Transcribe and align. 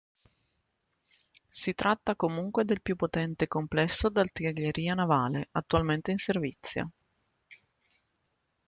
Si 1.47 1.75
tratta 1.75 2.15
comunque 2.15 2.65
del 2.65 2.81
più 2.81 2.95
potente 2.95 3.47
complesso 3.47 4.09
d'artiglieria 4.09 4.95
navale 4.95 5.49
attualmente 5.51 6.09
in 6.09 6.17
servizio. 6.17 6.91